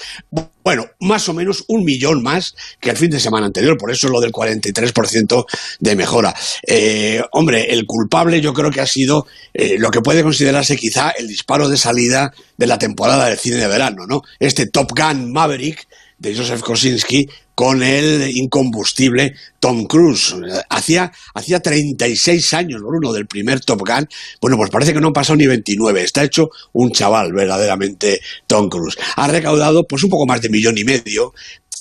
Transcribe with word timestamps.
Bueno, 0.63 0.87
más 1.01 1.29
o 1.29 1.35
menos 1.35 1.65
un 1.69 1.85
millón 1.85 2.23
más 2.23 2.55
que 2.81 2.91
el 2.91 2.97
fin 2.97 3.11
de 3.11 3.19
semana 3.19 3.47
anterior, 3.47 3.77
por 3.79 3.91
eso 3.91 4.09
lo 4.09 4.21
del 4.21 4.31
43% 4.31 5.45
de 5.81 5.97
mejora. 5.97 6.33
Eh, 6.67 7.23
hombre, 7.33 7.73
el 7.73 7.87
culpable 7.87 8.41
yo 8.41 8.53
creo 8.53 8.71
que 8.71 8.83
ha 8.83 8.87
sido 8.87 9.27
eh, 9.55 9.77
lo 9.79 9.91
que 9.91 10.03
puede 10.03 10.23
considerarse 10.23 10.77
quizá 10.77 11.11
el 11.11 11.27
disparo 11.27 11.69
de 11.69 11.77
salida 11.77 12.33
de 12.57 12.67
la 12.67 12.79
temporada 12.79 13.27
del 13.27 13.39
cine 13.39 13.57
de 13.57 13.67
verano, 13.67 14.07
¿no? 14.07 14.23
Este 14.39 14.67
Top 14.67 14.93
Gun 14.95 15.33
Maverick 15.33 15.89
de 16.21 16.37
Joseph 16.37 16.61
Kosinski 16.61 17.29
con 17.55 17.83
el 17.83 18.31
incombustible 18.35 19.35
Tom 19.59 19.85
Cruise. 19.87 20.35
Hacía, 20.69 21.11
hacía 21.35 21.61
36 21.61 22.55
años, 22.55 22.81
Bruno, 22.81 23.13
del 23.13 23.27
primer 23.27 23.61
Top 23.61 23.81
Gun. 23.81 24.09
Bueno, 24.41 24.57
pues 24.57 24.71
parece 24.71 24.93
que 24.93 25.01
no 25.01 25.09
han 25.09 25.13
pasado 25.13 25.37
ni 25.37 25.47
29. 25.47 26.03
Está 26.03 26.23
hecho 26.23 26.51
un 26.73 26.93
chaval, 26.93 27.33
verdaderamente, 27.33 28.21
Tom 28.47 28.69
Cruise. 28.69 28.97
Ha 29.17 29.29
recaudado 29.29 29.87
pues 29.87 30.05
un 30.05 30.11
poco 30.11 30.27
más 30.27 30.41
de 30.41 30.51
millón 30.51 30.79
y 30.79 30.85
medio. 30.85 31.35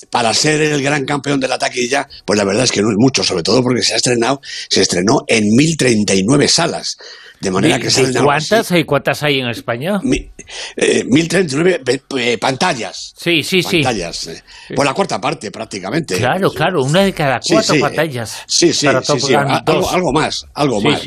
Para 0.08 0.32
ser 0.32 0.62
el 0.62 0.82
gran 0.82 1.04
campeón 1.04 1.38
de 1.40 1.48
la 1.48 1.58
taquilla, 1.58 2.08
pues 2.24 2.38
la 2.38 2.44
verdad 2.44 2.64
es 2.64 2.72
que 2.72 2.80
no 2.80 2.90
es 2.90 2.96
mucho, 2.98 3.22
sobre 3.22 3.42
todo 3.42 3.62
porque 3.62 3.82
se 3.82 3.92
ha 3.92 3.96
estrenado, 3.96 4.40
se 4.42 4.80
estrenó 4.80 5.24
en 5.28 5.44
1039 5.54 6.48
salas. 6.48 6.96
De 7.40 7.50
manera 7.50 7.76
¿De- 7.78 7.82
que 7.84 7.90
salen. 7.90 8.22
¿Cuántas 8.22 8.70
hay, 8.70 8.84
cuántas 8.84 9.22
hay 9.22 9.40
en 9.40 9.48
España? 9.48 9.98
Mi- 10.02 10.30
eh, 10.76 11.04
1039 11.08 11.80
pe- 11.82 12.02
pe- 12.06 12.36
pantallas. 12.36 13.14
Sí, 13.16 13.42
sí, 13.42 13.62
sí. 13.62 13.78
Pantallas. 13.82 14.26
eh. 14.26 14.42
Por 14.76 14.84
la 14.84 14.92
cuarta 14.92 15.18
parte, 15.20 15.50
prácticamente. 15.50 16.18
Claro, 16.18 16.50
claro, 16.52 16.82
una 16.84 17.00
de 17.02 17.14
cada 17.14 17.40
cuatro 17.40 17.74
sí, 17.74 17.80
pantallas. 17.80 18.36
Sí, 18.46 18.74
sí, 18.74 18.84
para 18.84 19.00
sí, 19.00 19.06
Top 19.06 19.20
sí, 19.20 19.32
Gun 19.32 19.50
a- 19.50 19.62
2. 19.64 19.74
algo, 19.74 19.90
algo 19.90 20.12
más, 20.12 20.44
algo 20.52 20.80
más. 20.82 21.00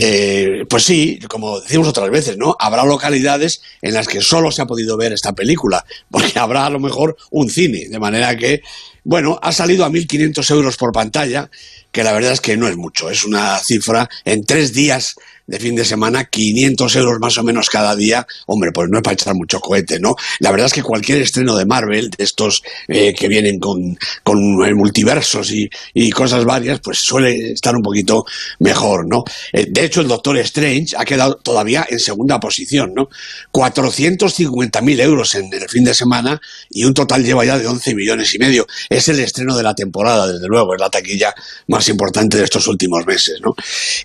Eh, 0.00 0.64
pues 0.68 0.84
sí, 0.84 1.18
como 1.28 1.58
decimos 1.60 1.88
otras 1.88 2.10
veces, 2.10 2.36
¿no? 2.38 2.54
Habrá 2.58 2.84
localidades 2.84 3.60
en 3.82 3.94
las 3.94 4.06
que 4.06 4.20
solo 4.20 4.50
se 4.52 4.62
ha 4.62 4.66
podido 4.66 4.96
ver 4.96 5.12
esta 5.12 5.32
película, 5.32 5.84
porque 6.10 6.32
habrá 6.38 6.66
a 6.66 6.70
lo 6.70 6.78
mejor 6.78 7.16
un 7.30 7.50
cine, 7.50 7.88
de 7.88 7.98
manera 7.98 8.36
que, 8.36 8.60
bueno, 9.04 9.38
ha 9.42 9.52
salido 9.52 9.84
a 9.84 9.90
1.500 9.90 10.50
euros 10.52 10.76
por 10.76 10.92
pantalla, 10.92 11.50
que 11.92 12.04
la 12.04 12.12
verdad 12.12 12.32
es 12.32 12.40
que 12.40 12.56
no 12.56 12.68
es 12.68 12.76
mucho, 12.76 13.10
es 13.10 13.24
una 13.24 13.58
cifra 13.58 14.08
en 14.24 14.44
tres 14.44 14.72
días 14.72 15.14
de 15.46 15.58
fin 15.58 15.76
de 15.76 15.84
semana, 15.84 16.24
500 16.24 16.96
euros 16.96 17.20
más 17.20 17.38
o 17.38 17.44
menos 17.44 17.70
cada 17.70 17.94
día, 17.94 18.26
hombre, 18.46 18.72
pues 18.72 18.88
no 18.90 18.98
es 18.98 19.02
para 19.02 19.14
echar 19.14 19.34
mucho 19.34 19.60
cohete, 19.60 20.00
¿no? 20.00 20.16
La 20.40 20.50
verdad 20.50 20.66
es 20.66 20.72
que 20.72 20.82
cualquier 20.82 21.22
estreno 21.22 21.56
de 21.56 21.66
Marvel, 21.66 22.10
de 22.10 22.24
estos 22.24 22.62
eh, 22.88 23.14
que 23.14 23.28
vienen 23.28 23.58
con, 23.58 23.96
con 24.22 24.38
eh, 24.64 24.74
multiversos 24.74 25.52
y, 25.52 25.68
y 25.94 26.10
cosas 26.10 26.44
varias, 26.44 26.80
pues 26.80 26.98
suele 26.98 27.52
estar 27.52 27.76
un 27.76 27.82
poquito 27.82 28.24
mejor, 28.58 29.06
¿no? 29.06 29.24
Eh, 29.52 29.66
de 29.68 29.84
hecho, 29.84 30.00
el 30.00 30.08
Doctor 30.08 30.36
Strange 30.38 30.96
ha 30.96 31.04
quedado 31.04 31.36
todavía 31.36 31.86
en 31.88 32.00
segunda 32.00 32.40
posición, 32.40 32.92
¿no? 32.94 33.08
450.000 33.52 35.00
euros 35.00 35.34
en 35.36 35.52
el 35.52 35.68
fin 35.68 35.84
de 35.84 35.94
semana 35.94 36.40
y 36.70 36.84
un 36.84 36.94
total 36.94 37.24
lleva 37.24 37.44
ya 37.44 37.58
de 37.58 37.66
11 37.66 37.94
millones 37.94 38.34
y 38.34 38.38
medio. 38.38 38.66
Es 38.88 39.08
el 39.08 39.20
estreno 39.20 39.56
de 39.56 39.62
la 39.62 39.74
temporada, 39.74 40.26
desde 40.26 40.46
luego, 40.48 40.74
es 40.74 40.80
la 40.80 40.90
taquilla 40.90 41.32
más 41.68 41.88
importante 41.88 42.36
de 42.36 42.44
estos 42.44 42.66
últimos 42.66 43.06
meses, 43.06 43.40
¿no? 43.40 43.54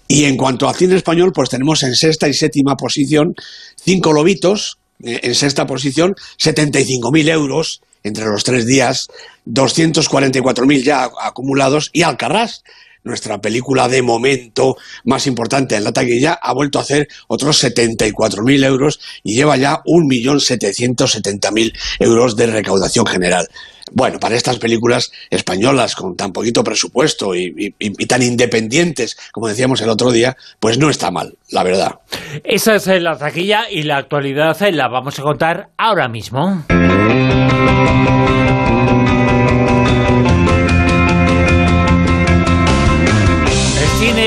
Y 0.08 0.26
en 0.26 0.38
cuanto 0.38 0.70
a 0.70 0.74
cine 0.74 0.96
español, 0.96 1.31
pues 1.34 1.50
tenemos 1.50 1.84
en 1.84 1.96
sexta 1.96 2.28
y 2.28 2.34
séptima 2.34 2.76
posición 2.76 3.36
Cinco 3.84 4.14
Lobitos, 4.14 4.78
eh, 5.04 5.20
en 5.24 5.36
sexta 5.36 5.66
posición 5.66 6.16
75.000 6.40 7.30
euros 7.30 7.82
entre 8.04 8.26
los 8.26 8.44
tres 8.44 8.66
días, 8.66 9.08
244.000 9.48 10.84
ya 10.84 11.10
acumulados 11.22 11.90
y 11.94 12.02
Alcarrás, 12.04 12.64
nuestra 13.04 13.42
película 13.42 13.88
de 13.88 14.02
momento 14.02 14.76
más 15.06 15.26
importante 15.28 15.76
en 15.76 15.84
la 15.84 15.92
taquilla, 15.92 16.34
ha 16.34 16.54
vuelto 16.54 16.80
a 16.80 16.84
hacer 16.84 17.08
otros 17.28 17.64
74.000 17.64 18.66
euros 18.66 19.00
y 19.24 19.36
lleva 19.36 19.58
ya 19.58 19.82
1.770.000 19.86 21.74
euros 22.00 22.36
de 22.36 22.48
recaudación 22.48 23.06
general. 23.06 23.48
Bueno, 23.94 24.20
para 24.20 24.36
estas 24.36 24.58
películas 24.58 25.12
españolas 25.30 25.96
con 25.96 26.16
tan 26.16 26.32
poquito 26.32 26.64
presupuesto 26.64 27.36
y, 27.36 27.74
tan 28.08 28.22
independientes, 28.22 29.18
como 29.32 29.48
decíamos 29.48 29.82
el 29.82 29.90
otro 29.90 30.12
día, 30.12 30.38
pues 30.60 30.78
no 30.78 30.90
está 30.90 31.12
mal, 31.12 31.36
la 31.50 31.64
verdad. 31.64 31.96
Esa 32.44 32.76
es 32.76 32.88
eh, 32.88 33.00
la 33.00 33.18
taquilla 33.18 33.70
y 33.70 33.84
la 33.84 33.98
actualidad 33.98 34.62
eh, 34.64 34.72
la 34.72 34.88
vamos 34.88 35.20
a 35.20 35.24
contar 35.24 35.70
ahora 35.78 36.08
mismo. 36.08 36.64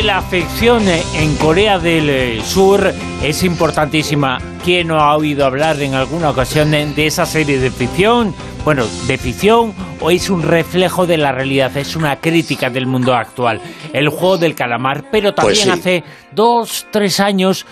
La 0.05 0.21
ficción 0.21 0.87
eh, 0.87 1.03
en 1.15 1.35
Corea 1.37 1.79
del 1.79 2.11
eh, 2.11 2.41
Sur 2.45 2.93
es 3.23 3.43
importantísima. 3.43 4.39
¿Quién 4.63 4.89
no 4.89 5.01
ha 5.01 5.17
oído 5.17 5.47
hablar 5.47 5.81
en 5.81 5.95
alguna 5.95 6.29
ocasión 6.31 6.71
de 6.73 7.07
esa 7.07 7.25
serie 7.25 7.59
de 7.59 7.71
ficción? 7.71 8.35
Bueno, 8.65 8.85
de 9.07 9.17
ficción 9.17 9.73
o 10.01 10.11
es 10.11 10.29
un 10.29 10.43
reflejo 10.43 11.07
de 11.07 11.17
la 11.17 11.33
realidad, 11.33 11.75
es 11.79 11.97
una 11.97 12.17
crítica 12.17 12.69
del 12.69 12.87
mundo 12.87 13.15
actual. 13.15 13.61
El 13.95 14.11
juego 14.11 14.37
del 14.37 14.55
calamar, 14.55 15.05
pero 15.11 15.35
Pues 15.35 15.61
también 15.63 15.65
sí. 15.65 15.71
hace 15.71 16.05
dos, 16.33 16.87
tres 16.91 17.19
años 17.21 17.67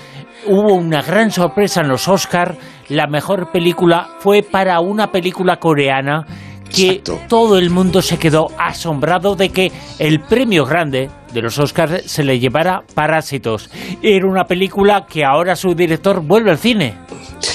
hubo 0.46 0.74
una 0.74 1.02
gran 1.02 1.30
sorpresa 1.30 1.82
en 1.82 1.88
los 1.88 2.08
Oscar. 2.08 2.56
La 2.88 3.06
mejor 3.06 3.52
película 3.52 4.08
fue 4.20 4.42
para 4.42 4.80
una 4.80 5.12
película 5.12 5.58
coreana 5.58 6.26
que 6.74 6.90
Exacto. 6.92 7.20
todo 7.28 7.58
el 7.58 7.68
mundo 7.68 8.00
se 8.00 8.18
quedó 8.18 8.48
asombrado 8.58 9.36
de 9.36 9.50
que 9.50 9.70
el 9.98 10.20
premio 10.20 10.64
grande 10.64 11.10
de 11.32 11.42
los 11.42 11.58
Oscars 11.58 12.10
se 12.10 12.22
le 12.24 12.38
llevara 12.38 12.82
Parásitos. 12.94 13.70
Era 14.02 14.26
una 14.26 14.44
película 14.44 15.06
que 15.08 15.24
ahora 15.24 15.56
su 15.56 15.74
director 15.74 16.22
vuelve 16.22 16.50
al 16.50 16.58
cine. 16.58 16.94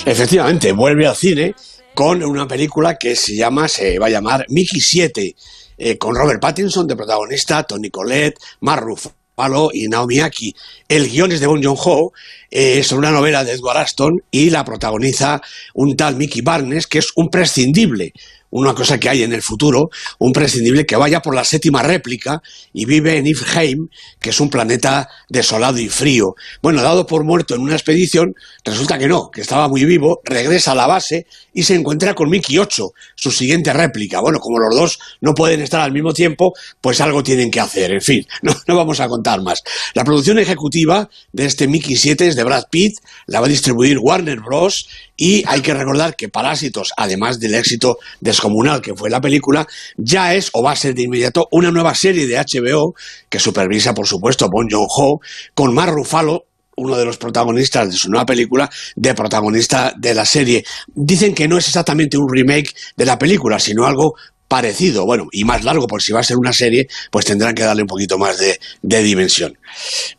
Efectivamente, 0.05 0.71
vuelve 0.71 1.07
al 1.07 1.15
cine 1.15 1.53
con 1.93 2.23
una 2.23 2.47
película 2.47 2.95
que 2.95 3.16
se 3.16 3.35
llama, 3.35 3.67
se 3.67 3.97
va 3.97 4.07
a 4.07 4.09
llamar 4.09 4.45
Mickey 4.49 4.79
7, 4.79 5.35
eh, 5.77 5.97
con 5.97 6.16
Robert 6.16 6.41
Pattinson 6.41 6.87
de 6.87 6.95
protagonista, 6.95 7.63
Tony 7.63 7.89
Collette, 7.89 8.37
Mark 8.61 8.83
Ruffalo 8.83 9.69
y 9.73 9.87
Naomi 9.87 10.19
Aki. 10.19 10.53
El 10.87 11.09
guion 11.09 11.31
es 11.31 11.39
de 11.39 11.47
Bong 11.47 11.63
Joon-ho, 11.63 12.11
eh, 12.52 12.80
es 12.80 12.91
una 12.91 13.12
novela 13.12 13.44
de 13.44 13.53
Edward 13.53 13.78
Aston 13.78 14.22
y 14.31 14.50
la 14.50 14.63
protagoniza 14.63 15.41
un 15.74 15.96
tal 15.96 16.16
Mickey 16.16 16.41
Barnes, 16.41 16.88
que 16.88 17.00
es 17.00 17.12
un 17.16 17.30
prescindible, 17.30 18.13
una 18.50 18.74
cosa 18.74 19.00
que 19.00 19.09
hay 19.09 19.24
en 19.24 19.34
el 19.34 19.41
futuro, 19.41 19.90
un 20.19 20.31
prescindible 20.31 20.85
que 20.85 20.96
vaya 20.96 21.22
por 21.22 21.35
la 21.35 21.44
séptima 21.44 21.84
réplica 21.84 22.41
y 22.74 22.85
vive 22.85 23.18
en 23.18 23.28
Ifheim, 23.28 23.90
que 24.19 24.30
es 24.30 24.40
un 24.40 24.50
planeta 24.50 25.09
desolado 25.30 25.80
y 25.80 25.90
frío. 25.90 26.35
Bueno, 26.62 26.81
dado 26.81 27.06
por 27.06 27.24
muerto 27.24 27.56
en 27.56 27.62
una 27.62 27.74
expedición, 27.74 28.35
resulta 28.64 28.97
que 28.97 29.08
no, 29.08 29.29
que 29.32 29.41
estaba 29.41 29.67
muy 29.67 29.84
vivo, 29.85 30.22
regresa 30.23 30.72
a 30.72 30.76
la 30.76 30.88
base 30.88 31.28
y 31.53 31.64
se 31.64 31.76
encuentra 31.76 32.14
con 32.14 32.29
Mickey 32.29 32.58
8, 32.58 32.91
su 33.16 33.32
siguiente 33.32 33.73
réplica. 33.73 34.22
Bueno, 34.22 34.40
como 34.40 34.59
los 34.59 34.76
dos 34.76 35.00
no 35.22 35.34
pueden 35.34 35.61
estar 35.61 35.82
al 35.82 35.91
mismo 35.91 36.14
tiempo, 36.14 36.53
pues 36.79 37.02
algo 37.02 37.23
tienen 37.23 37.52
que 37.52 37.59
hacer. 37.59 37.91
En 37.91 38.02
fin, 38.02 38.26
no, 38.41 38.53
no 38.66 38.76
vamos 38.76 39.00
a 39.02 39.08
contar 39.08 39.41
más. 39.41 39.61
La 39.93 40.05
producción 40.05 40.40
ejecutiva 40.40 41.09
de 41.34 41.46
este 41.46 41.67
Mickey 41.67 41.96
7 41.96 42.28
es 42.28 42.35
de 42.37 42.45
Brad 42.45 42.66
Pitt, 42.69 42.99
la 43.25 43.41
va 43.41 43.47
a 43.47 43.49
distribuir 43.49 43.97
Warner 43.99 44.39
Bros. 44.39 44.87
Y 45.17 45.43
hay 45.47 45.61
que 45.61 45.73
recordar 45.73 46.16
que 46.16 46.29
Parásitos, 46.29 46.93
además 46.95 47.39
del 47.39 47.55
éxito 47.55 47.97
descomunal 48.22 48.81
que 48.81 48.93
fue 48.93 49.09
la 49.09 49.19
película, 49.19 49.67
ya 49.97 50.34
es 50.35 50.49
o 50.53 50.63
va 50.63 50.72
a 50.72 50.75
ser 50.75 50.93
de 50.93 51.03
inmediato 51.03 51.47
una 51.51 51.72
nueva 51.72 51.93
serie 51.95 52.28
de 52.28 52.37
HBO 52.37 52.95
que 53.29 53.39
supervisa, 53.39 53.93
por 53.93 54.07
supuesto, 54.07 54.47
Bon 54.49 54.67
Joon-ho, 54.69 55.19
con 55.53 55.73
Mark 55.73 55.91
Ruffalo, 55.91 56.45
uno 56.78 56.95
de 56.95 57.05
los 57.05 57.17
protagonistas 57.17 57.89
de 57.89 57.97
su 57.97 58.09
nueva 58.09 58.25
película, 58.25 58.69
de 58.95 59.16
protagonista 59.16 59.93
de 59.97 60.13
la 60.13 60.25
serie. 60.25 60.63
Dicen 60.93 61.33
que 61.33 61.47
no 61.47 61.57
es 61.57 61.67
exactamente 61.67 62.17
un 62.17 62.31
remake 62.31 62.73
de 62.95 63.05
la 63.05 63.17
película, 63.17 63.59
sino 63.59 63.85
algo 63.85 64.13
parecido, 64.47 65.05
bueno, 65.05 65.28
y 65.31 65.43
más 65.43 65.63
largo, 65.63 65.87
por 65.87 66.01
si 66.01 66.13
va 66.13 66.22
a 66.22 66.23
ser 66.23 66.37
una 66.37 66.53
serie, 66.53 66.87
pues 67.11 67.25
tendrán 67.25 67.53
que 67.53 67.63
darle 67.63 67.81
un 67.81 67.87
poquito 67.87 68.17
más 68.17 68.40
de, 68.40 68.59
de 68.81 69.03
dimensión. 69.03 69.57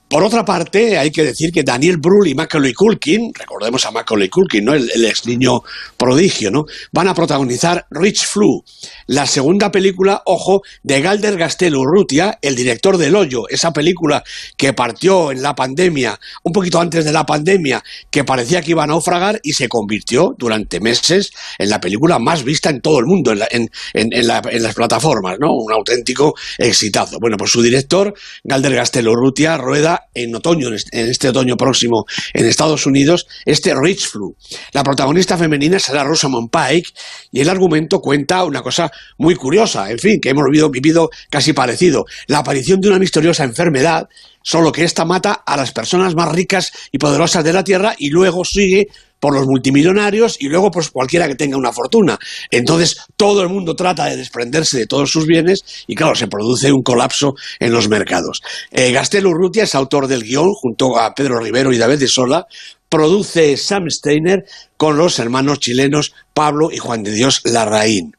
Por 0.09 0.25
otra 0.25 0.43
parte, 0.43 0.97
hay 0.97 1.11
que 1.11 1.23
decir 1.23 1.53
que 1.53 1.63
Daniel 1.63 1.99
Brühl 1.99 2.29
y 2.29 2.35
Macaulay 2.35 2.73
Culkin, 2.73 3.31
recordemos 3.35 3.85
a 3.85 3.91
Macaulay 3.91 4.31
Culkin, 4.31 4.65
¿no? 4.65 4.73
el, 4.73 5.05
ex 5.05 5.27
niño 5.27 5.63
prodigio, 5.99 6.51
¿no? 6.51 6.65
van 6.93 7.09
a 7.09 7.15
protagonizar 7.15 7.87
Rich 7.91 8.27
Flu, 8.27 8.65
la 9.07 9.27
segunda 9.27 9.71
película, 9.71 10.23
ojo, 10.25 10.63
de 10.83 11.03
Galder 11.03 11.37
Gastel 11.37 11.77
Urrutia, 11.77 12.39
el 12.41 12.57
director 12.57 12.97
del 12.97 13.17
Hoyo, 13.17 13.51
esa 13.51 13.75
película 13.75 14.25
que 14.57 14.73
partió 14.73 15.31
en 15.31 15.43
la 15.43 15.55
pandemia, 15.55 16.19
un 16.43 16.53
poquito 16.53 16.81
antes 16.81 17.05
de 17.05 17.13
la 17.13 17.27
pandemia, 17.27 17.85
que 18.11 18.25
parecía 18.25 18.63
que 18.63 18.71
iba 18.71 18.85
a 18.85 18.87
naufragar 18.87 19.41
y 19.43 19.53
se 19.53 19.69
convirtió 19.69 20.35
durante 20.39 20.81
meses 20.81 21.33
en 21.59 21.69
la 21.69 21.81
película 21.81 22.19
más 22.19 22.45
vista 22.45 22.71
en 22.71 22.81
todo 22.81 22.99
el 22.99 23.05
mundo, 23.05 23.33
en, 23.33 23.71
en, 23.93 24.27
las 24.27 24.75
plataformas, 24.75 25.37
¿no? 25.39 25.53
Un 25.53 25.71
auténtico 25.71 26.35
exitazo. 26.57 27.19
Bueno, 27.21 27.37
pues 27.37 27.51
su 27.51 27.61
director, 27.61 28.15
Galder 28.43 28.75
Gastel 28.75 29.09
Urrutia, 29.09 29.38
rueda 29.47 30.09
en 30.15 30.35
otoño, 30.35 30.69
en 30.69 31.09
este 31.09 31.29
otoño 31.29 31.57
próximo 31.57 32.05
en 32.35 32.47
Estados 32.47 32.87
Unidos, 32.87 33.27
este 33.45 33.75
Rich 33.75 34.09
Flu. 34.09 34.37
La 34.73 34.83
protagonista 34.83 35.39
femenina 35.39 35.79
será 35.79 36.05
Rosamund 36.05 36.51
Pike 36.51 36.91
y 37.31 37.41
el 37.41 37.49
argumento 37.49 38.01
cuenta 38.01 38.45
una 38.45 38.63
cosa 38.63 38.91
muy 39.17 39.35
curiosa, 39.37 39.91
en 39.91 39.99
fin, 39.99 40.21
que 40.21 40.31
hemos 40.31 40.45
vivido, 40.45 40.71
vivido 40.71 41.11
casi 41.31 41.53
parecido, 41.53 42.05
la 42.27 42.39
aparición 42.39 42.81
de 42.81 42.89
una 42.89 42.99
misteriosa 42.99 43.45
enfermedad 43.45 44.09
solo 44.49 44.73
que 44.73 44.83
esta 44.83 45.05
mata 45.05 45.43
a 45.45 45.59
las 45.59 45.73
personas 45.73 46.15
más 46.15 46.33
ricas 46.33 46.73
y 46.91 46.97
poderosas 46.97 47.45
de 47.45 47.53
la 47.53 47.63
Tierra 47.63 47.95
y 47.99 48.09
luego 48.09 48.47
sigue 48.47 48.89
por 49.21 49.35
los 49.35 49.47
multimillonarios 49.47 50.39
y 50.41 50.49
luego 50.49 50.71
por 50.71 50.91
cualquiera 50.91 51.29
que 51.29 51.35
tenga 51.35 51.59
una 51.59 51.71
fortuna. 51.71 52.19
Entonces 52.51 52.97
todo 53.19 53.43
el 53.43 53.51
mundo 53.51 53.77
trata 53.77 54.07
de 54.07 54.17
desprenderse 54.17 54.79
de 54.79 54.87
todos 54.87 55.11
sus 55.11 55.27
bienes 55.27 55.85
y 55.87 55.95
claro, 55.95 56.15
se 56.15 56.29
produce 56.29 56.73
un 56.73 56.83
colapso 56.83 57.35
en 57.61 57.73
los 57.73 57.91
mercados. 57.91 58.41
Eh, 58.71 58.91
Gastel 58.91 59.27
Urrutia 59.27 59.65
es 59.65 59.75
autor 59.75 60.07
del 60.07 60.25
guion 60.25 60.55
junto 60.55 60.99
a 60.99 61.13
Pedro 61.13 61.41
Rivero 61.41 61.71
y 61.71 61.77
David 61.77 61.99
de 61.99 62.09
Sola, 62.09 62.47
produce 62.89 63.55
Sam 63.59 63.91
Steiner 63.91 64.47
con 64.79 64.97
los 64.97 65.19
hermanos 65.19 65.61
chilenos 65.61 66.15
Pablo 66.33 66.71
y 66.73 66.79
Juan 66.79 67.03
de 67.03 67.13
Dios 67.13 67.43
Larraín. 67.45 68.15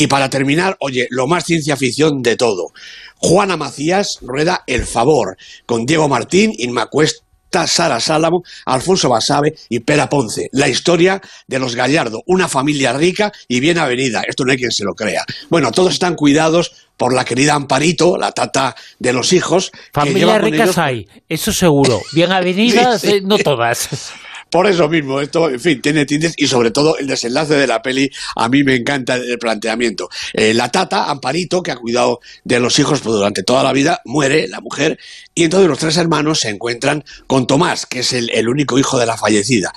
Y 0.00 0.06
para 0.06 0.30
terminar, 0.30 0.76
oye, 0.78 1.08
lo 1.10 1.26
más 1.26 1.44
ciencia 1.44 1.76
ficción 1.76 2.22
de 2.22 2.36
todo. 2.36 2.72
Juana 3.16 3.56
Macías 3.56 4.20
rueda 4.22 4.62
El 4.68 4.84
Favor, 4.84 5.36
con 5.66 5.86
Diego 5.86 6.08
Martín, 6.08 6.54
Inma 6.56 6.86
Cuesta, 6.86 7.66
Sara 7.66 7.98
Sálamo, 7.98 8.44
Alfonso 8.66 9.08
Basabe 9.08 9.54
y 9.68 9.80
Pera 9.80 10.08
Ponce. 10.08 10.50
La 10.52 10.68
historia 10.68 11.20
de 11.48 11.58
los 11.58 11.74
Gallardo, 11.74 12.22
una 12.26 12.46
familia 12.46 12.92
rica 12.92 13.32
y 13.48 13.58
bien 13.58 13.76
avenida. 13.76 14.22
Esto 14.22 14.44
no 14.44 14.52
hay 14.52 14.58
quien 14.58 14.70
se 14.70 14.84
lo 14.84 14.94
crea. 14.94 15.24
Bueno, 15.48 15.72
todos 15.72 15.94
están 15.94 16.14
cuidados 16.14 16.86
por 16.96 17.12
la 17.12 17.24
querida 17.24 17.54
Amparito, 17.54 18.16
la 18.18 18.30
tata 18.30 18.76
de 19.00 19.12
los 19.12 19.32
hijos. 19.32 19.72
Familias 19.92 20.40
ricas 20.42 20.78
hay, 20.78 21.08
eso 21.28 21.52
seguro. 21.52 22.02
Bien 22.12 22.30
avenidas, 22.32 23.02
eh, 23.02 23.20
no 23.20 23.36
todas. 23.36 24.12
Por 24.50 24.66
eso 24.66 24.88
mismo, 24.88 25.20
esto, 25.20 25.50
en 25.50 25.60
fin, 25.60 25.82
tiene 25.82 26.06
tintes 26.06 26.34
y 26.36 26.46
sobre 26.46 26.70
todo 26.70 26.96
el 26.98 27.06
desenlace 27.06 27.54
de 27.54 27.66
la 27.66 27.82
peli, 27.82 28.10
a 28.36 28.48
mí 28.48 28.64
me 28.64 28.76
encanta 28.76 29.16
el 29.16 29.38
planteamiento. 29.38 30.08
Eh, 30.32 30.54
la 30.54 30.70
tata, 30.70 31.10
Amparito, 31.10 31.62
que 31.62 31.70
ha 31.70 31.76
cuidado 31.76 32.20
de 32.44 32.60
los 32.60 32.78
hijos 32.78 33.00
pues, 33.00 33.14
durante 33.14 33.42
toda 33.42 33.62
la 33.62 33.72
vida, 33.72 34.00
muere, 34.04 34.48
la 34.48 34.60
mujer, 34.60 34.98
y 35.34 35.44
entonces 35.44 35.68
los 35.68 35.78
tres 35.78 35.96
hermanos 35.96 36.40
se 36.40 36.48
encuentran 36.48 37.04
con 37.26 37.46
Tomás, 37.46 37.86
que 37.86 38.00
es 38.00 38.12
el 38.12 38.48
único 38.48 38.78
hijo 38.78 38.98
de 38.98 39.06
la 39.06 39.16
fallecida. 39.16 39.72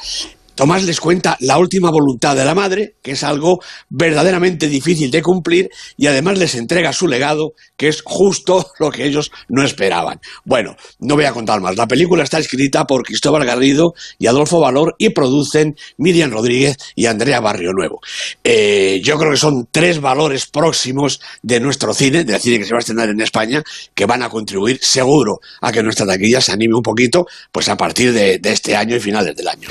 Tomás 0.62 0.84
les 0.84 1.00
cuenta 1.00 1.38
la 1.40 1.58
última 1.58 1.90
voluntad 1.90 2.36
de 2.36 2.46
la 2.46 2.54
madre, 2.54 2.94
que 3.02 3.13
es 3.13 3.24
algo 3.24 3.62
verdaderamente 3.90 4.68
difícil 4.68 5.10
de 5.10 5.24
cumplir, 5.24 5.72
y 5.98 6.06
además 6.06 6.38
les 6.38 6.54
entrega 6.54 6.94
su 6.94 7.08
legado, 7.08 7.54
que 7.75 7.88
es 7.88 8.04
justo 8.06 8.68
lo 8.80 8.92
que 8.92 9.06
ellos 9.06 9.31
no 9.50 9.63
esperaban. 9.63 10.19
Bueno, 10.46 10.75
no 11.00 11.16
voy 11.16 11.25
a 11.25 11.31
contar 11.31 11.62
más. 11.62 11.78
La 11.78 11.88
película 11.88 12.24
está 12.24 12.38
escrita 12.38 12.86
por 12.86 13.02
Cristóbal 13.02 13.44
Garrido 13.44 13.96
y 14.19 14.28
Adolfo 14.28 14.60
Valor 14.60 14.94
y 15.00 15.10
producen 15.10 15.75
Miriam 15.98 16.30
Rodríguez 16.30 16.78
y 16.94 17.07
Andrea 17.07 17.40
Barrio 17.40 17.72
Nuevo. 17.74 18.00
Eh, 18.44 19.02
yo 19.04 19.18
creo 19.18 19.31
que 19.31 19.38
son 19.38 19.68
tres 19.72 20.00
valores 20.00 20.46
próximos 20.46 21.22
de 21.42 21.60
nuestro 21.60 21.92
cine, 21.96 22.24
del 22.24 22.40
cine 22.40 22.60
que 22.60 22.66
se 22.66 22.74
va 22.74 22.78
a 22.78 22.81
estrenar 22.81 23.10
en 23.10 23.19
España, 23.22 23.64
que 23.96 24.06
van 24.06 24.22
a 24.22 24.30
contribuir 24.30 24.78
seguro 24.80 25.40
a 25.60 25.72
que 25.72 25.81
nuestra 25.81 26.06
taquilla 26.06 26.40
se 26.40 26.52
anime 26.52 26.75
un 26.75 26.84
poquito, 26.84 27.25
pues 27.52 27.68
a 27.68 27.75
partir 27.75 28.14
de, 28.14 28.40
este 28.44 28.75
año 28.75 28.96
y 28.96 29.00
finales 29.00 29.36
del 29.36 29.48
año. 29.48 29.69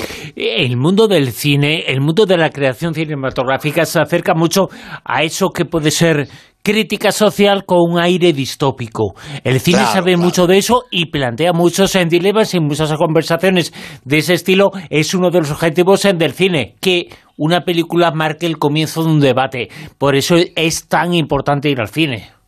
Mundo 0.81 1.07
del 1.07 1.31
cine, 1.31 1.85
el 1.87 2.01
mundo 2.01 2.25
de 2.25 2.37
la 2.37 2.49
creación 2.49 2.93
cinematográfica 2.93 3.85
se 3.85 4.01
acerca 4.01 4.33
mucho 4.33 4.67
a 5.05 5.23
eso 5.23 5.49
que 5.49 5.63
puede 5.63 5.91
ser 5.91 6.27
crítica 6.63 7.11
social 7.11 7.63
con 7.65 7.79
un 7.89 7.99
aire 7.99 8.33
distópico. 8.33 9.13
El 9.43 9.59
cine 9.59 9.85
sabe 9.85 10.17
mucho 10.17 10.47
de 10.47 10.57
eso 10.57 10.83
y 10.91 11.05
plantea 11.05 11.53
muchos 11.53 11.95
en 11.95 12.09
dilemas 12.09 12.53
y 12.53 12.59
muchas 12.59 12.91
conversaciones 12.93 13.73
de 14.03 14.17
ese 14.17 14.33
estilo. 14.33 14.71
Es 14.89 15.13
uno 15.13 15.29
de 15.29 15.39
los 15.39 15.51
objetivos 15.51 16.01
del 16.03 16.33
cine, 16.33 16.75
que 16.81 17.09
una 17.37 17.61
película 17.61 18.11
marque 18.11 18.45
el 18.45 18.57
comienzo 18.57 19.03
de 19.03 19.09
un 19.09 19.19
debate. 19.19 19.69
Por 19.97 20.15
eso 20.15 20.35
es 20.55 20.87
tan 20.87 21.13
importante 21.13 21.69
ir 21.69 21.79
al 21.79 21.89
cine. 21.89 22.40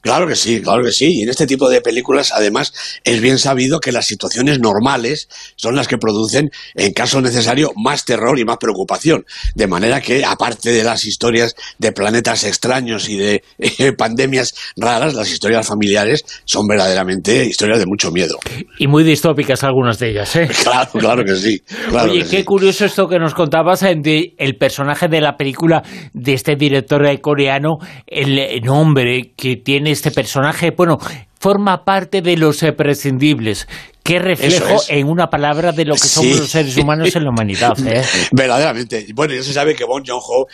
Claro 0.00 0.26
que 0.26 0.34
sí, 0.34 0.62
claro 0.62 0.82
que 0.82 0.92
sí. 0.92 1.18
Y 1.18 1.22
en 1.22 1.28
este 1.28 1.46
tipo 1.46 1.68
de 1.68 1.82
películas, 1.82 2.32
además, 2.34 2.72
es 3.04 3.20
bien 3.20 3.38
sabido 3.38 3.80
que 3.80 3.92
las 3.92 4.06
situaciones 4.06 4.58
normales 4.58 5.28
son 5.56 5.76
las 5.76 5.88
que 5.88 5.98
producen, 5.98 6.50
en 6.74 6.92
caso 6.92 7.20
necesario, 7.20 7.72
más 7.76 8.04
terror 8.06 8.38
y 8.38 8.44
más 8.44 8.56
preocupación. 8.56 9.26
De 9.54 9.66
manera 9.66 10.00
que, 10.00 10.24
aparte 10.24 10.70
de 10.70 10.84
las 10.84 11.04
historias 11.04 11.54
de 11.78 11.92
planetas 11.92 12.44
extraños 12.44 13.08
y 13.08 13.18
de 13.18 13.42
eh, 13.58 13.92
pandemias 13.92 14.54
raras, 14.76 15.14
las 15.14 15.30
historias 15.30 15.66
familiares 15.66 16.24
son 16.44 16.66
verdaderamente 16.66 17.44
historias 17.44 17.78
de 17.78 17.86
mucho 17.86 18.10
miedo. 18.10 18.38
Y 18.78 18.86
muy 18.86 19.04
distópicas 19.04 19.62
algunas 19.64 19.98
de 19.98 20.10
ellas, 20.10 20.34
¿eh? 20.36 20.48
Claro, 20.62 20.90
claro 20.92 21.24
que 21.24 21.34
sí. 21.36 21.60
Oye, 21.92 22.26
qué 22.30 22.44
curioso 22.44 22.84
esto 22.84 23.08
que 23.08 23.18
nos 23.18 23.34
contabas 23.34 23.82
eh, 23.82 23.94
de 23.98 24.34
el 24.38 24.56
personaje 24.56 25.08
de 25.08 25.20
la 25.20 25.36
película 25.36 25.82
de 26.12 26.32
este 26.32 26.56
director 26.56 27.00
coreano, 27.20 27.78
el 28.06 28.60
nombre 28.62 29.32
que 29.36 29.56
tiene 29.56 29.89
este 29.90 30.10
personaje, 30.10 30.70
bueno, 30.70 30.98
forma 31.38 31.84
parte 31.84 32.22
de 32.22 32.36
los 32.36 32.64
prescindibles. 32.76 33.68
Qué 34.02 34.18
reflejo 34.18 34.82
en 34.88 35.08
una 35.08 35.28
palabra 35.28 35.72
de 35.72 35.84
lo 35.84 35.94
que 35.94 36.08
somos 36.08 36.38
los 36.38 36.50
seres 36.50 36.76
humanos 36.76 37.14
en 37.14 37.24
la 37.24 37.30
humanidad. 37.30 37.72
¿eh? 37.86 38.04
Verdaderamente. 38.32 39.06
Bueno, 39.14 39.34
ya 39.34 39.42
se 39.42 39.52
sabe 39.52 39.74
que 39.74 39.84
Bon 39.84 40.02
Joon-ho, 40.04 40.46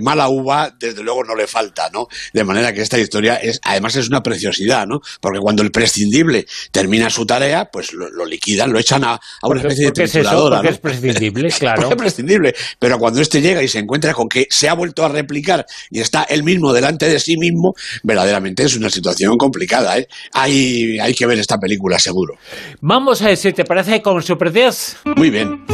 mala 0.00 0.28
uva, 0.28 0.74
desde 0.78 1.02
luego 1.02 1.24
no 1.24 1.34
le 1.34 1.46
falta, 1.46 1.88
¿no? 1.92 2.06
De 2.32 2.44
manera 2.44 2.72
que 2.72 2.82
esta 2.82 2.98
historia 2.98 3.36
es, 3.36 3.60
además 3.62 3.96
es 3.96 4.08
una 4.08 4.22
preciosidad, 4.22 4.86
¿no? 4.86 5.00
Porque 5.20 5.40
cuando 5.40 5.62
el 5.62 5.70
prescindible 5.70 6.46
termina 6.70 7.10
su 7.10 7.24
tarea, 7.24 7.70
pues 7.72 7.92
lo, 7.92 8.24
liquidan, 8.24 8.72
lo 8.72 8.78
echan 8.78 9.04
a, 9.04 9.18
una 9.42 9.60
especie 9.60 9.86
de 9.86 9.92
trituradora. 9.92 10.60
Es, 10.60 10.72
es 10.72 10.78
prescindible, 10.78 11.48
claro. 11.58 11.90
es 11.90 11.96
prescindible. 11.96 12.54
Pero 12.78 12.98
cuando 12.98 13.20
este 13.20 13.40
llega 13.40 13.62
y 13.62 13.68
se 13.68 13.78
encuentra 13.78 14.12
con 14.12 14.28
que 14.28 14.46
se 14.50 14.68
ha 14.68 14.74
vuelto 14.74 15.04
a 15.04 15.08
replicar 15.08 15.64
y 15.90 16.00
está 16.00 16.24
él 16.24 16.42
mismo 16.42 16.72
delante 16.72 17.08
de 17.08 17.18
sí 17.20 17.36
mismo, 17.36 17.74
verdaderamente 18.02 18.64
es 18.64 18.76
una 18.76 18.90
situación 18.90 19.36
complicada, 19.36 19.98
¿eh? 19.98 20.08
Hay, 20.32 20.98
hay 20.98 21.14
que 21.14 21.26
ver 21.26 21.38
esta 21.38 21.58
película, 21.58 21.98
seguro. 21.98 22.34
Vamos 22.80 23.22
a 23.22 23.28
decir, 23.28 23.54
¿te 23.54 23.64
parece 23.64 24.02
con 24.02 24.22
Super 24.22 24.52
10? 24.52 24.98
Muy 25.16 25.30
bien. 25.30 25.64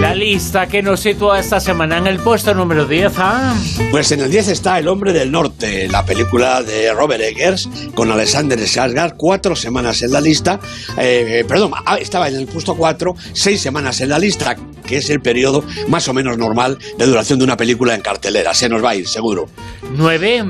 La 0.00 0.14
lista 0.14 0.68
que 0.68 0.80
nos 0.80 1.00
sitúa 1.00 1.40
esta 1.40 1.58
semana 1.58 1.98
en 1.98 2.06
el 2.06 2.18
puesto 2.20 2.54
número 2.54 2.86
10, 2.86 3.12
¿ah? 3.18 3.56
Pues 3.90 4.12
en 4.12 4.20
el 4.20 4.30
10 4.30 4.48
está 4.48 4.78
El 4.78 4.86
Hombre 4.86 5.12
del 5.12 5.32
Norte, 5.32 5.88
la 5.88 6.04
película 6.04 6.62
de 6.62 6.92
Robert 6.92 7.20
Eggers 7.20 7.68
con 7.94 8.10
Alexander 8.12 8.56
Skarsgård, 8.60 9.14
cuatro 9.16 9.56
semanas 9.56 10.02
en 10.02 10.12
la 10.12 10.20
lista, 10.20 10.60
eh, 10.98 11.44
perdón, 11.48 11.72
ah, 11.84 11.96
estaba 11.98 12.28
en 12.28 12.36
el 12.36 12.46
puesto 12.46 12.76
4, 12.76 13.16
seis 13.32 13.60
semanas 13.60 14.00
en 14.00 14.10
la 14.10 14.20
lista, 14.20 14.56
que 14.86 14.98
es 14.98 15.10
el 15.10 15.20
periodo 15.20 15.64
más 15.88 16.06
o 16.06 16.14
menos 16.14 16.38
normal 16.38 16.78
de 16.96 17.04
duración 17.04 17.40
de 17.40 17.46
una 17.46 17.56
película 17.56 17.94
en 17.96 18.00
cartelera, 18.00 18.54
se 18.54 18.68
nos 18.68 18.84
va 18.84 18.90
a 18.90 18.94
ir, 18.94 19.08
seguro. 19.08 19.48
9. 19.96 20.44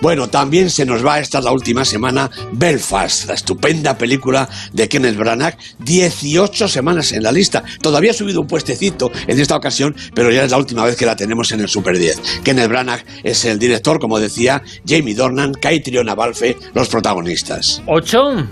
Bueno, 0.00 0.28
también 0.28 0.70
se 0.70 0.84
nos 0.84 1.04
va 1.04 1.18
esta 1.18 1.40
la 1.40 1.52
última 1.52 1.84
semana 1.84 2.30
Belfast, 2.52 3.28
la 3.28 3.34
estupenda 3.34 3.96
película 3.96 4.48
de 4.72 4.88
Kenneth 4.88 5.16
Branagh, 5.16 5.56
18 5.78 6.68
semanas 6.68 7.12
en 7.12 7.22
la 7.22 7.32
lista. 7.32 7.64
Todavía 7.80 8.10
ha 8.10 8.14
subido 8.14 8.40
un 8.40 8.46
puestecito 8.46 9.10
en 9.26 9.40
esta 9.40 9.56
ocasión, 9.56 9.94
pero 10.14 10.30
ya 10.30 10.44
es 10.44 10.50
la 10.50 10.58
última 10.58 10.84
vez 10.84 10.96
que 10.96 11.06
la 11.06 11.16
tenemos 11.16 11.52
en 11.52 11.60
el 11.60 11.68
Super 11.68 11.98
10. 11.98 12.20
Kenneth 12.44 12.68
Branagh 12.68 13.04
es 13.22 13.44
el 13.44 13.58
director, 13.58 13.98
como 13.98 14.18
decía, 14.18 14.62
Jamie 14.86 15.14
Dornan, 15.14 15.54
Caitriona 15.54 16.12
Abalfe, 16.12 16.56
los 16.74 16.88
protagonistas. 16.88 17.82
¿Ocho? 17.86 18.46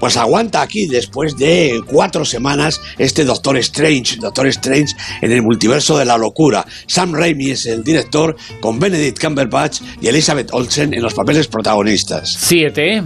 Pues 0.00 0.16
aguanta 0.16 0.62
aquí 0.62 0.86
después 0.86 1.36
de 1.36 1.80
cuatro 1.86 2.24
semanas 2.24 2.80
este 2.98 3.24
Doctor 3.24 3.58
Strange, 3.58 4.16
Doctor 4.16 4.48
Strange 4.48 4.94
en 5.20 5.30
el 5.30 5.42
multiverso 5.42 5.96
de 5.96 6.06
la 6.06 6.18
locura. 6.18 6.66
Sam 6.86 7.12
Raimi 7.12 7.50
es 7.50 7.66
el 7.66 7.84
director 7.84 8.34
con 8.60 8.80
Benedict 8.80 9.20
Cumberbatch 9.20 9.80
y 10.00 10.08
Elizabeth 10.08 10.48
Olsen 10.52 10.94
en 10.94 11.02
los 11.02 11.14
papeles 11.14 11.46
protagonistas. 11.46 12.34
Siete. 12.38 13.04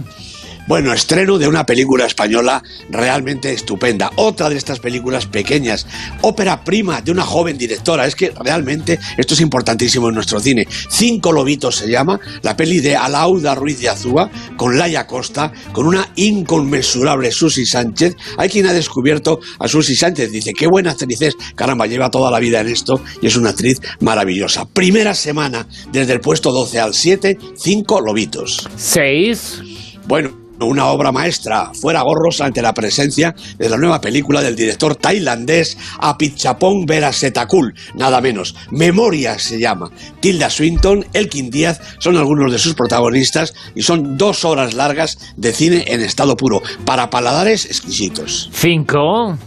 Bueno, 0.67 0.93
estreno 0.93 1.37
de 1.37 1.47
una 1.47 1.63
película 1.63 2.07
española 2.07 2.63
realmente 2.89 3.53
estupenda. 3.53 4.11
Otra 4.15 4.49
de 4.49 4.57
estas 4.57 4.79
películas 4.79 5.27
pequeñas, 5.27 5.85
ópera 6.21 6.63
prima 6.63 7.01
de 7.01 7.11
una 7.11 7.23
joven 7.23 7.55
directora. 7.55 8.07
Es 8.07 8.15
que 8.15 8.31
realmente 8.31 8.99
esto 9.15 9.35
es 9.35 9.41
importantísimo 9.41 10.09
en 10.09 10.15
nuestro 10.15 10.39
cine. 10.39 10.67
Cinco 10.89 11.31
lobitos 11.31 11.75
se 11.75 11.87
llama, 11.87 12.19
la 12.41 12.57
peli 12.57 12.79
de 12.79 12.95
Alauda 12.95 13.53
Ruiz 13.53 13.79
de 13.79 13.89
Azúa, 13.89 14.31
con 14.57 14.75
Laia 14.75 15.05
Costa, 15.05 15.53
con 15.71 15.85
una 15.85 16.11
inconmensurable 16.15 17.31
Susi 17.31 17.67
Sánchez. 17.67 18.15
Hay 18.37 18.49
quien 18.49 18.65
ha 18.65 18.73
descubierto 18.73 19.39
a 19.59 19.67
Susi 19.67 19.95
Sánchez, 19.95 20.31
dice, 20.31 20.53
qué 20.53 20.65
buena 20.65 20.91
actriz 20.91 21.21
es. 21.21 21.35
Caramba, 21.55 21.85
lleva 21.85 22.09
toda 22.09 22.31
la 22.31 22.39
vida 22.39 22.61
en 22.61 22.69
esto 22.69 23.01
y 23.21 23.27
es 23.27 23.35
una 23.35 23.51
actriz 23.51 23.81
maravillosa. 23.99 24.65
Primera 24.65 25.13
semana, 25.13 25.67
desde 25.91 26.13
el 26.13 26.21
puesto 26.21 26.51
12 26.51 26.79
al 26.79 26.95
7, 26.95 27.37
cinco 27.55 28.01
lobitos. 28.01 28.67
Seis. 28.77 29.61
Bueno, 30.07 30.44
una 30.59 30.87
obra 30.87 31.11
maestra, 31.11 31.71
fuera 31.73 32.01
gorros 32.01 32.41
ante 32.41 32.61
la 32.61 32.73
presencia 32.73 33.35
de 33.57 33.69
la 33.69 33.77
nueva 33.77 34.01
película 34.01 34.41
del 34.41 34.55
director 34.55 34.95
tailandés 34.95 35.77
Apichapong 35.99 36.85
Verasetakul, 36.85 37.73
nada 37.95 38.21
menos. 38.21 38.55
Memoria 38.71 39.37
se 39.39 39.59
llama. 39.59 39.91
Tilda 40.19 40.49
Swinton, 40.49 41.05
Elkin 41.13 41.49
Díaz 41.49 41.81
son 41.99 42.17
algunos 42.17 42.51
de 42.51 42.59
sus 42.59 42.73
protagonistas 42.73 43.53
y 43.75 43.81
son 43.81 44.17
dos 44.17 44.45
horas 44.45 44.73
largas 44.73 45.17
de 45.35 45.53
cine 45.53 45.85
en 45.87 46.01
estado 46.01 46.37
puro, 46.37 46.61
para 46.85 47.09
paladares 47.09 47.65
exquisitos. 47.65 48.49
Cinco. 48.53 49.37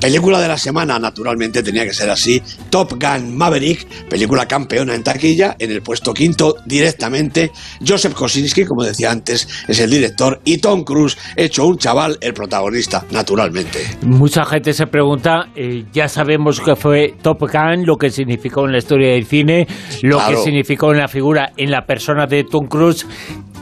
Película 0.00 0.40
de 0.40 0.48
la 0.48 0.58
semana, 0.58 0.98
naturalmente 0.98 1.62
tenía 1.62 1.84
que 1.84 1.94
ser 1.94 2.10
así. 2.10 2.42
Top 2.70 2.92
Gun 2.92 3.36
Maverick, 3.36 3.86
película 4.08 4.46
campeona 4.46 4.94
en 4.94 5.02
taquilla, 5.02 5.56
en 5.58 5.70
el 5.70 5.82
puesto 5.82 6.14
quinto 6.14 6.56
directamente. 6.64 7.52
Joseph 7.86 8.14
Kosinski, 8.14 8.64
como 8.64 8.84
decía 8.84 9.10
antes, 9.10 9.48
es 9.66 9.80
el 9.80 9.90
director 9.90 10.40
y 10.48 10.58
Tom 10.58 10.82
Cruise, 10.82 11.18
hecho 11.36 11.66
un 11.66 11.76
chaval, 11.76 12.16
el 12.20 12.32
protagonista, 12.32 13.04
naturalmente. 13.10 13.80
Mucha 14.02 14.44
gente 14.44 14.72
se 14.72 14.86
pregunta, 14.86 15.48
eh, 15.54 15.84
ya 15.92 16.08
sabemos 16.08 16.60
que 16.60 16.74
fue 16.74 17.14
Top 17.20 17.40
Gun, 17.40 17.84
lo 17.84 17.96
que 17.96 18.08
significó 18.08 18.64
en 18.64 18.72
la 18.72 18.78
historia 18.78 19.12
del 19.12 19.26
cine, 19.26 19.66
lo 20.02 20.18
que 20.26 20.36
significó 20.36 20.92
en 20.92 20.98
la 20.98 21.08
figura, 21.08 21.52
en 21.56 21.70
la 21.70 21.82
persona 21.82 22.26
de 22.26 22.44
Tom 22.44 22.66
Cruise. 22.66 23.06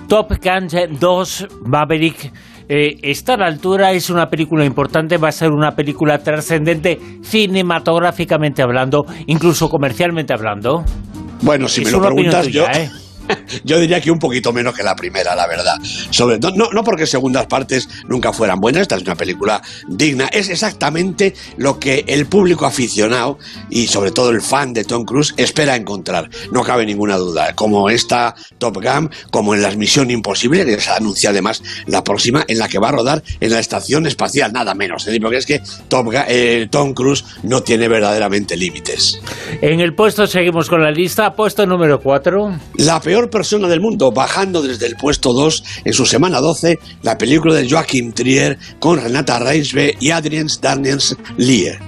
Top 0.09 0.29
Gun 0.41 0.69
2 1.01 1.49
Maverick 1.65 2.33
eh, 2.69 2.99
está 3.03 3.35
a 3.35 3.39
la 3.39 3.47
altura, 3.47 3.91
es 3.93 4.09
una 4.09 4.27
película 4.29 4.65
importante, 4.65 5.19
va 5.19 5.29
a 5.29 5.33
ser 5.33 5.51
una 5.51 5.73
película 5.73 6.19
trascendente 6.19 7.01
cinematográficamente 7.23 8.63
hablando, 8.63 9.05
incluso 9.27 9.69
comercialmente 9.69 10.33
hablando. 10.33 10.85
Bueno, 11.43 11.67
si 11.67 11.85
me 11.85 11.91
lo 11.91 12.01
preguntas 12.01 12.47
yo... 12.49 12.65
¿eh? 12.67 12.91
Yo 13.65 13.79
diría 13.79 14.01
que 14.01 14.11
un 14.11 14.19
poquito 14.19 14.53
menos 14.53 14.75
que 14.75 14.83
la 14.83 14.97
primera, 14.97 15.35
la 15.35 15.47
verdad. 15.47 15.77
Sobre, 16.11 16.39
no, 16.39 16.71
no 16.73 16.85
porque 16.85 17.07
segundas 17.07 17.47
partes 17.47 17.89
nunca 18.09 18.33
fueran 18.33 18.61
buenas, 18.61 18.83
esta 18.83 18.97
es 18.97 19.03
una 19.03 19.15
película 19.15 19.63
digna. 19.89 20.27
Es 20.33 20.49
exactamente 20.49 21.35
lo 21.57 21.79
que 21.79 22.05
el 22.07 22.27
público 22.27 22.67
aficionado 22.67 23.39
y 23.71 23.87
sobre 23.87 24.11
todo 24.11 24.31
el 24.31 24.43
fan 24.43 24.73
de 24.73 24.85
Tom 24.85 25.05
Cruise 25.05 25.35
espera 25.37 25.77
encontrar. 25.77 26.31
No 26.53 26.63
cabe 26.63 26.87
ninguna 26.87 27.17
duda. 27.17 27.55
Como 27.55 27.91
esta 27.91 28.35
Top 28.59 28.77
Gun, 28.83 29.11
como 29.31 29.55
en 29.55 29.63
las 29.63 29.77
Misión 29.77 30.11
Imposible, 30.11 30.65
que 30.65 30.81
se 30.81 30.91
anuncia 30.91 31.31
además 31.31 31.63
la 31.87 32.05
próxima, 32.05 32.45
en 32.49 32.59
la 32.59 32.69
que 32.69 32.79
va 32.79 32.89
a 32.89 32.93
rodar 32.93 33.23
en 33.41 33.51
la 33.51 33.59
estación 33.59 34.07
espacial, 34.07 34.53
nada 34.53 34.75
menos. 34.75 35.07
Porque 35.21 35.39
es 35.39 35.47
que 35.47 35.63
Top 35.89 36.13
eh, 36.29 36.69
Tom 36.71 36.95
Cruise 36.95 37.25
no 37.43 37.63
tiene 37.63 37.89
verdaderamente 37.89 38.57
límites. 38.57 39.21
En 39.61 39.81
el 39.81 39.95
puesto 39.95 40.27
seguimos 40.27 40.69
con 40.69 40.83
la 40.83 40.91
lista. 40.91 41.35
Puesto 41.35 41.67
número 41.67 42.01
4. 42.01 42.59
La 42.77 43.01
peor 43.01 43.16
peor 43.17 43.31
persona 43.31 43.67
del 43.67 43.81
mundo, 43.81 44.13
bajando 44.13 44.61
desde 44.61 44.85
el 44.85 44.95
puesto 44.95 45.33
2 45.33 45.65
en 45.87 45.95
su 45.95 46.05
semana 46.05 46.39
12 46.39 46.79
la 47.03 47.17
película 47.17 47.55
de 47.55 47.67
Joachim 47.67 48.13
Trier 48.13 48.59
con 48.79 49.01
Renata 49.01 49.39
Reisbe 49.39 49.97
y 49.99 50.11
Adrien 50.11 50.49
Daniels 50.61 51.17
Lier. 51.39 51.79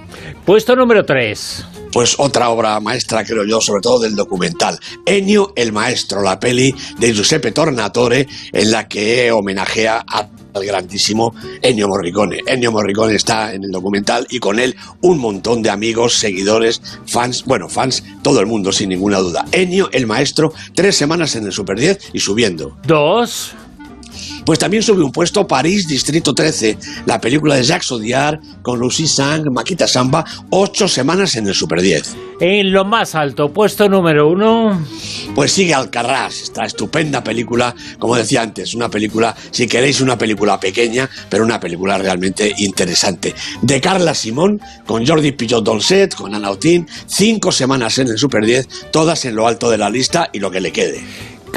Puesto 0.46 0.74
número 0.74 1.04
3 1.04 1.66
pues 1.92 2.14
otra 2.18 2.48
obra 2.48 2.80
maestra, 2.80 3.24
creo 3.24 3.44
yo, 3.44 3.60
sobre 3.60 3.82
todo 3.82 3.98
del 3.98 4.14
documental. 4.14 4.78
Ennio 5.04 5.52
el 5.56 5.72
Maestro, 5.72 6.22
la 6.22 6.38
peli 6.38 6.74
de 6.98 7.12
Giuseppe 7.12 7.50
Tornatore, 7.50 8.26
en 8.52 8.70
la 8.70 8.88
que 8.88 9.32
homenajea 9.32 10.04
a 10.06 10.28
al 10.58 10.66
grandísimo 10.66 11.34
Ennio 11.62 11.88
Morricone. 11.88 12.40
Ennio 12.46 12.72
Morricone 12.72 13.14
está 13.14 13.54
en 13.54 13.64
el 13.64 13.70
documental 13.70 14.26
y 14.30 14.38
con 14.38 14.58
él 14.58 14.76
un 15.00 15.18
montón 15.18 15.62
de 15.62 15.70
amigos, 15.70 16.14
seguidores, 16.14 16.82
fans, 17.06 17.44
bueno, 17.44 17.68
fans, 17.68 18.04
todo 18.22 18.40
el 18.40 18.46
mundo 18.46 18.72
sin 18.72 18.90
ninguna 18.90 19.18
duda. 19.18 19.44
Ennio, 19.52 19.88
el 19.92 20.06
maestro, 20.06 20.52
tres 20.74 20.96
semanas 20.96 21.34
en 21.36 21.46
el 21.46 21.52
Super 21.52 21.78
10 21.78 22.10
y 22.12 22.20
subiendo. 22.20 22.76
Dos. 22.86 23.54
Pues 24.48 24.58
también 24.58 24.82
sube 24.82 25.04
un 25.04 25.12
puesto 25.12 25.46
París, 25.46 25.86
Distrito 25.86 26.32
13, 26.32 26.78
la 27.04 27.20
película 27.20 27.54
de 27.54 27.62
Jacques 27.62 27.90
Audiard 27.90 28.40
con 28.62 28.78
Lucy 28.78 29.06
Sang, 29.06 29.44
Maquita 29.52 29.86
Samba, 29.86 30.24
ocho 30.48 30.88
semanas 30.88 31.36
en 31.36 31.48
el 31.48 31.54
Super 31.54 31.82
10. 31.82 32.16
En 32.40 32.72
lo 32.72 32.86
más 32.86 33.14
alto, 33.14 33.52
puesto 33.52 33.90
número 33.90 34.26
uno. 34.26 34.82
Pues 35.34 35.52
sigue 35.52 35.74
Alcarrás, 35.74 36.40
esta 36.40 36.64
estupenda 36.64 37.22
película, 37.22 37.74
como 37.98 38.16
decía 38.16 38.40
antes, 38.40 38.72
una 38.72 38.88
película, 38.88 39.36
si 39.50 39.66
queréis, 39.66 40.00
una 40.00 40.16
película 40.16 40.58
pequeña, 40.58 41.10
pero 41.28 41.44
una 41.44 41.60
película 41.60 41.98
realmente 41.98 42.54
interesante. 42.56 43.34
De 43.60 43.82
Carla 43.82 44.14
Simón, 44.14 44.62
con 44.86 45.06
Jordi 45.06 45.32
Pillot 45.32 45.62
Dolcet, 45.62 46.14
con 46.14 46.34
Ana 46.34 46.50
Otín, 46.50 46.88
cinco 47.06 47.52
semanas 47.52 47.98
en 47.98 48.08
el 48.08 48.16
Super 48.16 48.46
10, 48.46 48.92
todas 48.92 49.26
en 49.26 49.36
lo 49.36 49.46
alto 49.46 49.68
de 49.68 49.76
la 49.76 49.90
lista 49.90 50.30
y 50.32 50.38
lo 50.38 50.50
que 50.50 50.62
le 50.62 50.72
quede. 50.72 51.04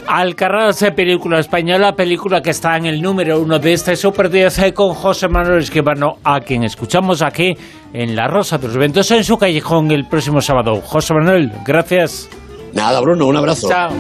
Alcarraz, 0.08 0.84
película 0.96 1.40
española, 1.40 1.96
película 1.96 2.42
que 2.42 2.50
está 2.50 2.78
en 2.78 2.86
el 2.86 3.02
número 3.02 3.40
uno 3.40 3.60
de 3.60 3.74
este 3.74 3.96
Super 3.96 4.30
10 4.30 4.74
con 4.74 4.94
José 4.94 5.28
Manuel 5.28 5.60
Esquivano, 5.60 6.18
a 6.24 6.40
quien 6.42 6.64
escuchamos 6.64 7.22
aquí 7.22 7.56
en 7.94 8.16
La 8.16 8.28
Rosa 8.28 8.58
de 8.58 8.68
los 8.68 8.76
Eventos 8.76 9.10
en 9.12 9.24
su 9.24 9.38
callejón 9.38 9.92
el 9.92 10.06
próximo 10.06 10.42
sábado. 10.42 10.82
José 10.82 11.14
Manuel, 11.14 11.52
gracias. 11.66 12.30
Nada, 12.74 13.00
Bruno, 13.02 13.28
un 13.28 13.38
abrazo. 13.38 13.70
Chao. 13.70 13.92